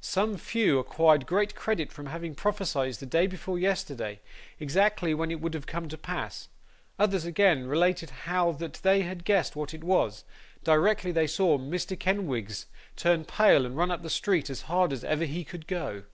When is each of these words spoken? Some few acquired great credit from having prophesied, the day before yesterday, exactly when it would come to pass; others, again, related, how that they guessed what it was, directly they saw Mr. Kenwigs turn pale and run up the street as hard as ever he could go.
Some 0.00 0.38
few 0.38 0.78
acquired 0.78 1.26
great 1.26 1.54
credit 1.54 1.92
from 1.92 2.06
having 2.06 2.34
prophesied, 2.34 2.94
the 2.94 3.04
day 3.04 3.26
before 3.26 3.58
yesterday, 3.58 4.22
exactly 4.58 5.12
when 5.12 5.30
it 5.30 5.42
would 5.42 5.66
come 5.66 5.88
to 5.88 5.98
pass; 5.98 6.48
others, 6.98 7.26
again, 7.26 7.66
related, 7.66 8.08
how 8.24 8.52
that 8.52 8.80
they 8.82 9.02
guessed 9.16 9.54
what 9.56 9.74
it 9.74 9.84
was, 9.84 10.24
directly 10.62 11.12
they 11.12 11.26
saw 11.26 11.58
Mr. 11.58 12.00
Kenwigs 12.00 12.64
turn 12.96 13.26
pale 13.26 13.66
and 13.66 13.76
run 13.76 13.90
up 13.90 14.00
the 14.02 14.08
street 14.08 14.48
as 14.48 14.62
hard 14.72 14.90
as 14.90 15.04
ever 15.04 15.26
he 15.26 15.44
could 15.44 15.66
go. 15.66 16.04